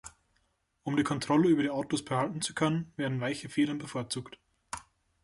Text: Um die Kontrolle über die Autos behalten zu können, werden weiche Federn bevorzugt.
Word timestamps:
Um 0.81 0.95
die 0.97 1.03
Kontrolle 1.03 1.47
über 1.49 1.61
die 1.61 1.69
Autos 1.69 2.03
behalten 2.03 2.41
zu 2.41 2.55
können, 2.55 2.91
werden 2.97 3.21
weiche 3.21 3.49
Federn 3.49 3.77
bevorzugt. 3.77 4.39